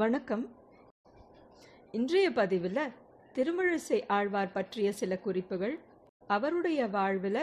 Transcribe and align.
வணக்கம். 0.00 0.42
இன்றைய 1.98 2.32
பதிவில் 2.38 2.80
திருமழிசை 3.36 3.98
ஆழ்வார் 4.16 4.52
பற்றிய 4.56 4.88
சில 4.92 5.16
குறிப்புகள் 5.26 5.78
அவருடைய 6.26 6.88
வாழ்வில் 6.96 7.40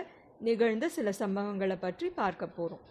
நிகழ்ந்த 0.47 0.87
சில 0.95 1.11
சம்பவங்களை 1.19 1.77
பற்றி 1.85 2.09
பார்க்க 2.09 2.47
போகிறோம் 2.47 2.83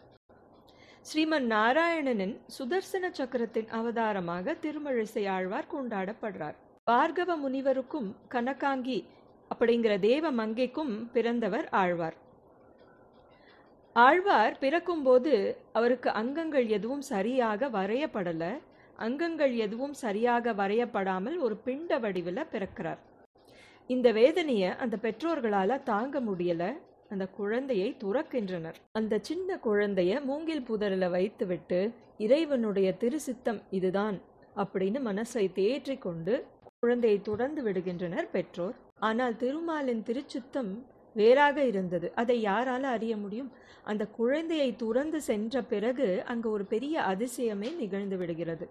ஸ்ரீமன் 1.08 1.46
நாராயணனின் 1.52 2.34
சுதர்சன 2.56 3.10
சக்கரத்தின் 3.18 3.68
அவதாரமாக 3.78 4.56
திருமழிசை 4.64 5.24
ஆழ்வார் 5.36 5.70
கொண்டாடப்படுறார். 5.74 6.56
பார்கவ 6.90 7.36
முனிவருக்கும் 7.44 8.10
கனகாங்கி 8.34 8.98
அப்படிங்கிற 9.50 10.00
தேவ 10.08 10.32
மங்கைக்கும் 10.40 10.92
பிறந்தவர் 11.12 11.68
ஆழ்வார். 11.82 12.18
ஆழ்வார் 13.96 14.58
பிறக்கும்போது 14.58 15.32
அவருக்கு 15.72 16.10
அங்கங்கள் 16.10 16.68
எதுவும் 16.78 17.06
சரியாக 17.12 17.68
வரையப்படலை. 17.78 18.52
அங்கங்கள் 18.98 19.54
எதுவும் 19.54 19.92
சரியாக 19.92 20.52
வரையப்படாமல் 20.52 21.36
ஒரு 21.38 21.56
பிண்ட 21.66 22.00
வடிவில் 22.00 22.50
பிறக்கிறார். 22.52 23.00
இந்த 23.86 24.12
வேதனையை 24.12 24.70
அந்த 24.76 24.96
பெற்றோர்களால் 25.02 25.82
தாங்க 25.82 26.20
முடியல. 26.20 26.64
அந்த 27.08 27.26
குழந்தையை 27.26 27.96
துறக்கின்றனர். 28.04 28.74
அந்த 28.92 29.18
சின்ன 29.18 29.58
குழந்தைய 29.64 30.24
மூங்கில் 30.24 30.62
புதரில் 30.62 31.08
வைத்துவிட்டு 31.10 31.80
இறைவனுடைய 32.18 32.94
திருசித்தம் 33.00 33.60
இதுதான் 33.70 34.18
அப்படின்னு 34.56 35.00
மனசை 35.08 35.44
தேற்றிக்கொண்டு 35.60 36.44
குழந்தையை 36.78 37.20
துறந்து 37.20 37.62
விடுகின்றனர் 37.62 38.28
பெற்றோர். 38.30 38.74
ஆனால் 38.98 39.36
திருமாலின் 39.36 40.02
திருச்சித்தம் 40.08 40.72
வேறாக 41.14 41.64
இருந்தது. 41.64 42.12
அதை 42.14 42.44
யாரால 42.44 42.82
அறிய 42.82 43.16
முடியும்? 43.16 43.50
அந்த 43.84 44.06
குழந்தையை 44.06 44.76
துறந்து 44.76 45.20
சென்ற 45.20 45.62
பிறகு 45.62 46.22
அங்கு 46.26 46.50
ஒரு 46.50 46.64
பெரிய 46.64 47.00
அதிசயமே 47.00 47.76
நிகழ்ந்து 47.76 48.16
விடுகிறது. 48.16 48.68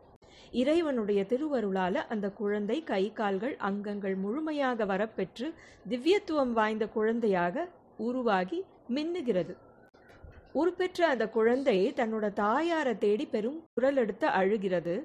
இறைவனுடைய 0.51 1.25
திருவருளால 1.29 1.93
அந்த 1.93 2.29
குழந்தை 2.31 2.83
கை 2.83 3.13
கால்கள் 3.13 3.55
அங்கங்கள் 3.57 4.15
முழுமையாக 4.15 4.85
வரப்பெற்று 4.85 5.53
திவ்யத்துவம் 5.89 6.51
வாய்ந்த 6.51 6.87
குழந்தையாக 6.87 7.67
உருவாகி 7.97 8.63
மின்னுகிறது. 8.93 9.55
உருப்பெற்ற 10.53 11.07
அந்த 11.07 11.29
குழந்தை 11.29 11.93
தன்னோட 11.95 12.33
தாயாரை 12.33 12.97
தேடி 12.97 13.25
பெரும் 13.25 13.63
குரல் 13.73 13.97
எடுத்து 13.97 14.27
அழுகிறது. 14.27 14.95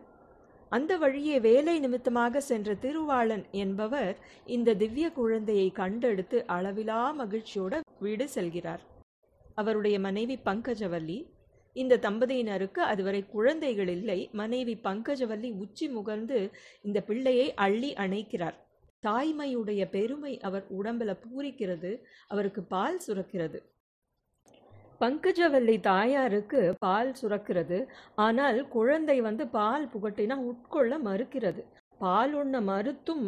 அந்த 0.68 0.96
வழியே 0.96 1.40
வேலை 1.40 1.78
நிமித்தமாக 1.78 2.40
சென்ற 2.40 2.74
திருவாளன் 2.74 3.44
என்பவர் 3.50 4.16
இந்த 4.46 4.74
திவ்ய 4.74 5.12
குழந்தையை 5.12 5.72
கண்டெடுத்து 5.74 6.44
அளவிலா 6.46 7.14
மகிழ்ச்சியோட 7.18 7.80
வீடு 7.98 8.28
செல்கிறார். 8.34 8.82
அவருடைய 9.54 9.98
மனைவி 9.98 10.38
பங்கஜவல்லி 10.44 11.18
இந்த 11.72 11.96
தம்பதியினருக்கு 11.96 12.80
அதுவரை 12.92 13.26
குழந்தைகள் 13.26 13.88
இல்லை. 13.88 14.28
மனைவி 14.32 14.78
பங்கஜவல்லி 14.84 15.52
உச்சி 15.52 15.88
முகர்ந்து 15.88 16.50
இந்த 16.82 17.00
பிள்ளையை 17.00 17.54
அள்ளி 17.54 17.92
அணைக்கிறார். 17.92 18.56
தாய்மையுடைய 19.02 19.82
பெருமை 19.90 20.40
அவர் 20.40 20.66
உடம்புல 20.78 21.10
பூரிக்கிறது 21.24 22.02
அவருக்கு 22.28 22.62
பால் 22.62 23.00
சுரக்கிறது. 23.06 23.58
பங்கஜவல்லி 25.00 25.80
தாயாருக்கு 25.80 26.74
பால் 26.78 27.12
சுரக்கிறது. 27.22 27.78
ஆனால் 28.14 28.68
குழந்தை 28.68 29.20
வந்து 29.20 29.46
பால் 29.46 29.88
புகட்டினா 29.94 30.36
உட்கொள்ள 30.50 30.98
மறுக்கிறது. 30.98 31.62
பால் 31.98 32.34
உண்ண 32.34 32.60
மறுத்தும் 32.60 33.26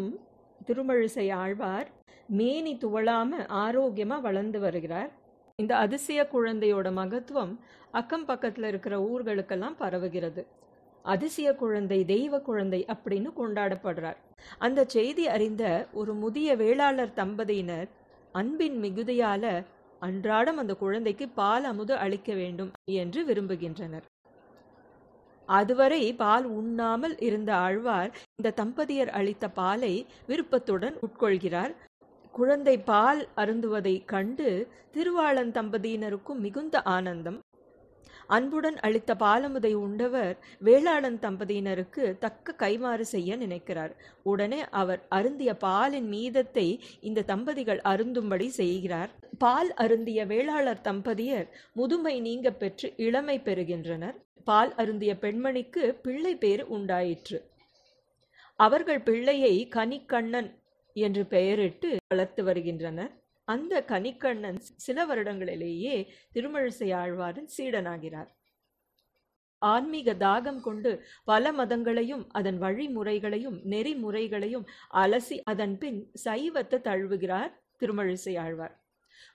திருமழிசை 0.66 1.33
ஆழ்வார் 1.33 1.88
மேனி 2.28 2.78
துவளாம 2.84 3.30
ஆரோக்கியமா 3.64 4.20
வளர்ந்து 4.20 4.60
வருகிறார். 4.60 5.10
இந்த 5.56 5.77
அதிசய 5.77 6.28
குழந்தையோட 6.33 6.88
மகத்துவம் 6.92 7.58
அக்கம் 7.91 8.27
பக்கத்துல 8.28 8.64
இருக்கிற 8.64 8.94
ஊர்களுக்கெல்லாம் 8.98 9.77
பரவுகிறது. 9.78 10.42
அதிசய 11.03 11.55
குழந்தை 11.55 12.05
தெய்வ 12.05 12.41
குழந்தை 12.41 12.84
அப்படின்னு 12.88 13.31
கொண்டாடப்படுறார். 13.37 14.19
அந்த 14.59 14.84
செய்தி 14.84 15.28
அறிந்த 15.28 15.65
ஒரு 15.92 16.15
முதிய 16.15 16.56
வேளாளர் 16.56 17.16
தம்பதியினர் 17.16 17.88
அன்பின் 18.32 18.78
மிகுதியால 18.82 19.44
அன்றாடம் 20.00 20.56
அந்த 20.56 20.75
குழந்தைக்கு 20.75 21.28
பால் 21.28 21.64
அமுது 21.64 21.94
அளிக்க 21.94 22.34
வேண்டும் 22.34 22.70
என்று 22.84 23.20
விரும்புகின்றனர். 23.26 24.06
அதுவரை 25.48 26.14
பால் 26.14 26.44
உண்ணாமல் 26.44 27.14
இருந்த 27.19 27.50
ஆழ்வார் 27.54 28.10
இந்த 28.36 28.54
தம்பதியர் 28.62 29.09
அளித்த 29.09 29.48
பாலை 29.50 30.06
விருப்பத்துடன் 30.26 30.97
உட்கொள்கிறார். 31.06 31.72
குழந்தை 32.32 32.78
பால் 32.78 33.28
அருந்துவதை 33.36 34.04
கண்டு 34.04 34.48
திருவாளன் 34.92 35.53
தம்பதியினருக்கும் 35.53 36.42
மிகுந்த 36.47 36.82
ஆனந்தம். 36.82 37.38
அன்புடன் 38.28 38.78
அளித்த 38.87 39.15
பாலமுதை 39.15 39.71
உண்டவர் 39.75 40.34
வேளாளன் 40.65 41.19
தம்பதியினருக்கு 41.19 42.05
தக்க 42.19 42.55
கைமாறு 42.59 43.05
செய்ய 43.15 43.37
நினைக்கிறார். 43.37 43.93
உடனே 44.22 44.61
அவர் 44.71 45.00
அருந்திய 45.09 45.53
பாலின் 45.56 46.09
மீதத்தை 46.12 46.66
இந்த 47.00 47.27
தம்பதிகள் 47.33 47.81
அருந்தும்படி 47.84 48.49
செய்கிறார். 48.61 49.11
பால் 49.39 49.71
அருந்திய 49.75 50.27
வேளாளர் 50.27 50.84
தம்பதியர் 50.84 51.49
முதுமை 51.72 52.15
நீங்க 52.21 52.50
பெற்று 52.53 52.89
இளமை 52.97 53.39
பெறுகின்றனர். 53.41 54.16
பால் 54.45 54.72
அருந்திய 54.75 55.15
பெண்மணிக்கு 55.21 55.84
பிள்ளை 56.03 56.34
பேறு 56.37 56.66
உண்டாயிற்று. 56.69 57.39
அவர்கள் 58.59 59.00
பிள்ளையை 59.00 59.55
கனிக்கண்ணன் 59.77 60.50
என்று 60.97 61.22
பெயரிட்டு 61.27 61.89
வளர்த்து 62.09 62.43
வருகின்றனர். 62.45 63.12
அந்த 63.48 63.75
கனிக்கண்ணன் 63.88 64.59
சில 64.86 65.06
வருடங்களிலேயே 65.06 65.94
திருமழிசை 66.34 66.88
ஆழ்வாரின் 67.03 67.50
சீடனாகிறார். 67.56 68.31
ஆன்மீக 69.62 70.09
தாகம் 70.14 70.60
கொண்டு 70.60 70.91
பல 71.25 71.53
மதங்களையும் 71.53 72.25
அதன் 72.31 72.59
வழிமுறைகளையும் 72.59 73.56
நெறிமுறைகளையும் 73.64 74.66
அலசி 75.03 75.38
அதன் 75.44 75.75
பின் 75.78 75.98
சைவத்தை 76.25 76.78
தழுவுகிறார் 76.81 77.53
திருமழிசை 77.82 78.34
ஆழ்வார் 78.38 78.75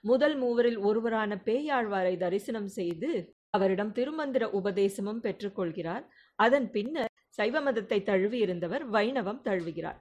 முதல் 0.04 0.36
மூவரில் 0.36 0.78
ஒருவரான 0.78 1.32
பேயாழ்வாரை 1.46 2.14
தரிசனம் 2.16 2.70
செய்து 2.78 3.10
அவரிடம் 3.50 3.92
திருமந்திர 3.92 4.44
உபதேசமும் 4.60 5.20
பெற்றுக்கொள்கிறார் 5.26 6.04
அதன் 6.38 6.68
பின்னர் 6.70 7.12
சைவ 7.38 7.60
மதத்தை 7.60 7.98
தழுவி 8.02 8.38
இருந்தவர் 8.38 8.84
வைணவம் 8.88 9.40
தழுவுகிறார். 9.44 10.00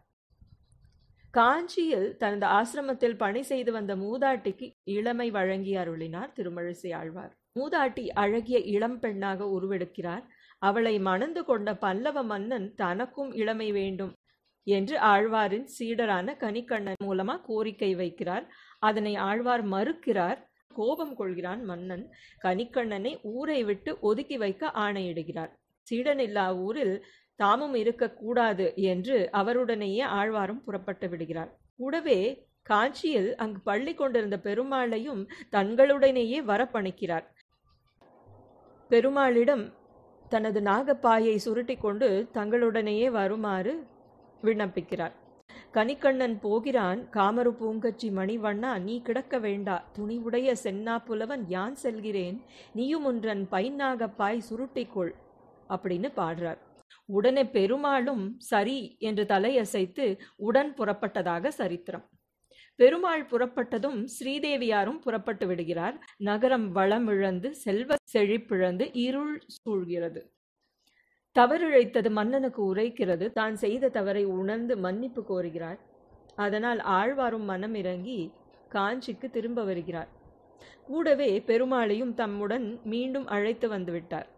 காஞ்சியில் 1.33 2.17
தனது 2.17 2.45
ஆசிரமத்தில் 2.47 3.17
பணி 3.17 3.41
செய்து 3.41 3.71
வந்த 3.71 3.95
மூதாட்டிக்கு 3.95 4.67
இளமை 4.83 5.31
வழங்கி 5.31 5.75
அருளினார் 5.75 6.33
திருமழிசை 6.35 6.93
ஆழ்வார். 6.93 7.31
மூதாட்டி 7.59 8.07
அழகிய 8.13 8.59
இளம் 8.59 8.99
பெண்ணாக 8.99 9.45
உருவெடுக்கிறார். 9.45 10.21
அவளை 10.59 10.99
மணந்து 10.99 11.45
கொண்ட 11.45 11.75
பல்லவ 11.75 12.23
மன்னன் 12.23 12.67
தனக்கும் 12.75 13.31
இளமை 13.33 13.71
வேண்டும் 13.71 14.13
என்று 14.67 14.99
ஆழ்வாரின் 14.99 15.67
சீடரான 15.79 16.35
கனிக்கண்ணன் 16.39 17.01
மூலமா 17.03 17.41
கோரிக்கை 17.41 17.91
வைக்கிறார். 17.95 18.45
அதனை 18.79 19.15
ஆழ்வார் 19.15 19.65
மறுக்கிறார். 19.65 20.39
கோபம் 20.73 21.15
கொள்கிறான் 21.15 21.63
மன்னன். 21.63 22.05
கனிக்கண்ணனை 22.43 23.19
ஊரை 23.23 23.63
விட்டு 23.63 23.99
ஒதுக்கி 24.01 24.37
வைக்க 24.37 24.71
ஆணையிடுகிறார். 24.75 25.51
சீடனில்லா 25.87 26.45
ஊரில் 26.65 26.95
தாமும் 27.39 27.73
இருக்கக்கூடாது 27.73 28.65
என்று 28.75 29.29
அவருடனேயே 29.33 30.03
ஆழ்வாரும் 30.19 30.63
புறப்பட்டு 30.65 31.07
விடுகிறார். 31.09 31.51
கூடவே 31.77 32.19
காஞ்சியில் 32.63 33.35
அங்கு 33.35 33.59
பள்ளி 33.63 33.93
கொண்டிருந்த 33.93 34.37
பெருமாளையும் 34.37 35.21
தங்களுடனேயே 35.51 36.39
வரப்பணிக்கிறார். 36.51 37.25
பெருமாளிடம் 38.91 39.65
தனது 40.29 40.59
நாகப்பாயை 40.61 41.35
சுருட்டி 41.35 41.75
கொண்டு 41.77 42.07
தங்களுடனேயே 42.33 43.09
வருமாறு 43.11 43.73
விண்ணப்பிக்கிறார். 44.43 45.13
கனிக்கண்ணன் 45.73 46.35
போகிறான் 46.39 46.99
காமரு 47.15 47.51
பூங்கச்சி 47.59 48.07
மணிவண்ணா 48.09 48.71
நீ 48.77 48.95
கிடக்க 49.01 49.37
வேண்டா 49.37 49.75
துணிவுடைய 49.97 50.49
சென்னா 50.63 50.95
புலவன் 51.07 51.45
யான் 51.47 51.75
செல்கிறேன் 51.75 52.37
நீயும் 52.73 53.05
ஒன்றன் 53.05 53.43
பைநாகப்பாய் 53.51 54.47
சுருட்டிக்கொள் 54.49 55.13
அப்படின்னு 55.69 56.09
பாடுறார். 56.15 56.57
உடனே 57.05 57.43
பெருமாளும் 57.45 58.35
சரி 58.37 58.95
என்று 58.99 59.23
தலையசைத்து 59.23 60.19
உடன் 60.35 60.73
புறப்பட்டதாக 60.73 61.47
சரித்திரம். 61.47 62.09
பெருமாள் 62.75 63.25
புறப்பட்டதும் 63.25 64.05
ஸ்ரீதேவியாரும் 64.05 64.99
புறப்பட்டு 64.99 65.47
விடுகிறார். 65.47 65.97
நகரம் 66.17 66.75
வளமிழந்து 66.75 67.49
செல்வ 67.49 67.95
செழிப்பிழந்து 68.13 68.89
இருள் 68.93 69.41
சூழ்கிறது. 69.55 70.21
தவறிழைத்தது 71.35 72.09
மன்னனுக்கு 72.09 72.75
உரைக்கிறது. 72.75 73.31
தான் 73.31 73.55
செய்த 73.55 73.89
தவறை 73.89 74.23
உணர்ந்து 74.25 74.77
மன்னிப்பு 74.77 75.23
கோருகிறார். 75.29 75.79
அதனால் 76.35 76.79
ஆழ்வாரும் 76.79 77.45
மனம் 77.45 77.73
இறங்கி 77.73 78.31
காஞ்சிக்கு 78.71 79.29
திரும்ப 79.29 79.63
வருகிறார். 79.63 80.07
கூடவே 80.83 81.39
பெருமாளையும் 81.39 82.13
தம்முடன் 82.13 82.79
மீண்டும் 82.83 83.27
அழைத்து 83.27 83.67
வந்துவிட்டார் 83.67 84.29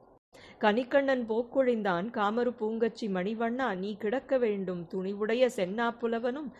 கனிக்கண்ணன் 0.59 1.23
போக்கொழிந்தான் 1.29 2.05
காமரு 2.11 2.51
பூங்கச்சி 2.57 3.07
மணிவண்ணா 3.07 3.77
நீ 3.77 3.97
கிடக்க 3.97 4.37
வேண்டும். 4.37 4.87
துணிவுடைய 4.93 5.49
சென்னா 5.55 5.97
புலவனும் 5.97 6.51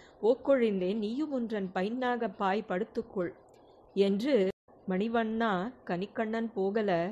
நீயும் 0.98 1.32
ஒன்றன் 1.32 1.70
பைன்னாக 1.76 2.30
பாய் 2.38 2.66
படுத்துக்கொள் 2.68 3.34
என்று 3.94 4.48
மணிவண்ணா 4.90 5.72
கனிக்கண்ணன் 5.86 6.50
போகல. 6.54 7.12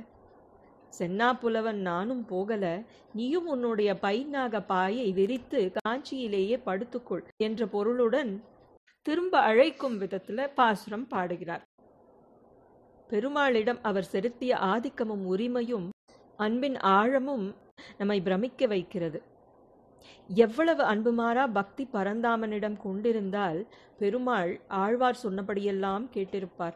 சென்னாப்புலவன் 0.99 1.81
நானும் 1.89 2.25
போகல. 2.25 2.81
நீயும் 3.13 3.47
உன்னுடைய 3.47 3.93
பைனாக 3.93 4.63
பாயை 4.65 5.13
விரித்து 5.13 5.71
காஞ்சியிலேயே 5.87 6.57
படுத்துக்கொள் 6.65 7.23
என்ற 7.37 7.65
பொருளுடன் 7.65 8.43
திரும்ப 9.01 9.39
அழைக்கும் 9.39 9.97
விதத்தில் 9.97 10.49
பாசுரம் 10.55 11.07
பாடுகிறார். 11.07 11.63
பெருமாளிடம் 13.09 13.79
அவர் 13.81 14.03
செலுத்திய 14.03 14.55
ஆதிக்கமும் 14.55 15.25
உரிமையும் 15.25 15.89
அன்பின் 16.39 16.77
ஆழமும் 16.97 17.45
நம்மை 17.97 18.17
பிரமிக்க 18.21 18.67
வைக்கிறது. 18.67 19.19
எவ்வளவு 20.29 20.83
அன்புமாறா 20.83 21.43
பக்தி 21.51 21.83
பரந்தாமனிடம் 21.93 22.77
கொண்டிருந்தால் 22.77 23.59
பெருமாள் 23.99 24.51
ஆழ்வார் 24.67 25.21
சொன்னபடியெல்லாம் 25.23 26.05
கேட்டிருப்பார். 26.15 26.75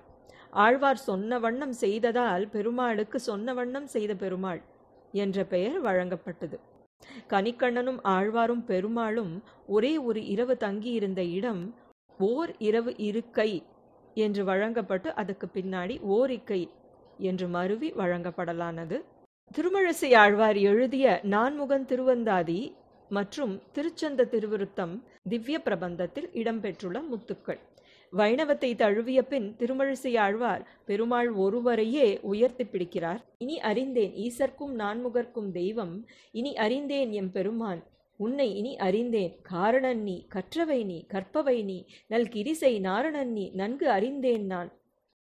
ஆழ்வார் 0.63 1.01
சொன்ன 1.09 1.39
வண்ணம் 1.39 1.73
செய்ததால் 1.73 2.45
பெருமாளுக்கு 2.49 3.19
சொன்ன 3.19 3.53
வண்ணம் 3.53 3.87
செய்த 3.87 4.13
பெருமாள் 4.15 4.61
என்ற 5.11 5.43
பெயர் 5.43 5.77
வழங்கப்பட்டது. 5.81 6.57
கனிக்கண்ணனும் 7.29 7.99
ஆழ்வாரும் 8.15 8.63
பெருமாளும் 8.65 9.33
ஒரே 9.67 9.93
ஒரு 9.97 10.21
இரவு 10.25 10.57
தங்கியிருந்த 10.57 11.21
இடம் 11.37 11.61
ஓர் 12.19 12.51
இரவு 12.69 12.91
இருக்கை 12.97 13.51
என்று 14.15 14.43
வழங்கப்பட்டு 14.43 15.09
அதுக்கு 15.13 15.47
பின்னாடி 15.53 15.95
ஓரிக்கை 16.01 16.61
என்று 17.17 17.47
மருவி 17.47 17.89
வழங்கப்படலானது. 17.91 18.97
திருமழிசை 19.51 20.09
ஆழ்வார் 20.15 20.57
எழுதிய 20.61 21.05
நான்முகன் 21.23 21.85
திருவந்தாதி 21.85 22.59
மற்றும் 23.11 23.53
திருச்சந்த 23.75 24.25
திருவிருத்தம் 24.25 24.93
திவ்ய 25.29 25.57
பிரபந்தத்தில் 25.65 26.27
இடம்பெற்றுள்ள 26.33 26.97
முத்துக்கள். 27.09 27.59
வைணவத்தை 28.13 28.69
தழுவிய 28.75 29.19
பின் 29.21 29.47
திருமழிசை 29.59 30.13
ஆழ்வார் 30.17 30.63
பெருமாள் 30.85 31.29
ஒருவரையே 31.35 32.07
உயர்த்தி 32.21 32.65
பிடிக்கிறார். 32.65 33.21
இனி 33.37 33.57
அறிந்தேன் 33.61 34.13
ஈசர்க்கும் 34.25 34.73
நான்முகர்க்கும் 34.75 35.49
தெய்வம் 35.51 35.95
இனி 36.31 36.53
அறிந்தேன் 36.57 37.11
எம் 37.11 37.31
பெருமான் 37.31 37.81
உன்னை 38.19 38.49
இனி 38.55 38.73
அறிந்தேன் 38.79 39.33
காரணன் 39.51 40.01
நீ 40.03 40.17
கற்றவை 40.35 40.79
நீ 40.85 40.99
கற்பவை 41.13 41.57
நீ 41.63 41.79
நல் 42.07 42.29
கிரிசை 42.29 42.73
நாரணன் 42.79 43.33
நீ 43.33 43.45
நன்கு 43.53 43.89
அறிந்தேன் 43.89 44.45
நான் 44.45 44.71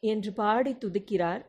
என்று 0.03 0.33
பாடி 0.33 0.73
துதிக்கிறார் 0.77 1.43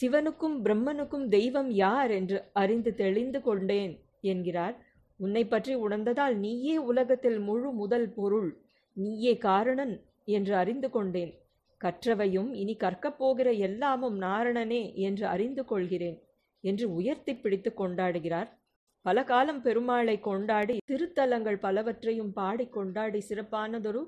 சிவனுக்கும் 0.00 0.56
பிரம்மனுக்கும் 0.64 1.26
தெய்வம் 1.28 1.70
யார் 1.70 2.10
என்று 2.10 2.38
அறிந்து 2.52 2.94
தெளிந்து 2.94 3.40
கொண்டேன் 3.42 3.94
என்கிறார். 4.20 4.76
உன்னை 5.20 5.44
பற்றி 5.44 5.74
உணர்ந்ததால் 5.74 6.36
நீயே 6.36 6.76
உலகத்தில் 6.76 7.38
முழு 7.38 7.72
முதல் 7.72 8.08
பொருள் 8.08 8.50
நீயே 8.96 9.38
காரணன் 9.38 9.94
என்று 10.24 10.54
அறிந்து 10.54 10.90
கொண்டேன். 10.90 11.32
கற்றவையும் 11.80 12.50
இனி 12.52 12.74
கற்கப் 12.76 13.18
போகிற 13.18 13.48
எல்லாமும் 13.68 14.20
நாரணனே 14.20 14.82
என்று 14.94 15.26
அறிந்து 15.26 15.64
கொள்கிறேன் 15.64 16.18
என்று 16.64 16.86
உயர்த்தி 16.94 17.32
பிடித்து 17.34 17.70
கொண்டாடுகிறார். 17.76 18.50
பல 19.04 19.24
காலம் 19.24 19.62
பெருமாளை 19.64 20.20
கொண்டாடி 20.20 20.76
திருத்தலங்கள் 20.86 21.58
பலவற்றையும் 21.58 22.32
பாடி 22.32 22.66
கொண்டாடி 22.68 23.20
சிறப்பானதொரு 23.28 24.02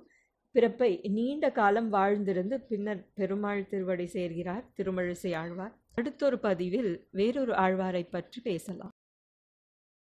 பிறப்பை 0.56 0.90
நீண்ட 1.16 1.46
காலம் 1.50 1.88
வாழ்ந்திருந்து 1.88 2.56
பின்னர் 2.70 3.00
பெருமாள் 3.14 3.66
திருவடி 3.70 4.06
சேர்கிறார் 4.12 4.64
திருமழிசை 4.76 5.30
ஆழ்வார். 5.36 5.74
அடுத்தொரு 5.94 6.38
பதிவில் 6.38 6.92
வேறொரு 7.10 7.52
ஆழ்வாரை 7.64 8.02
பற்றி 8.10 8.40
பேசலாம். 8.48 8.92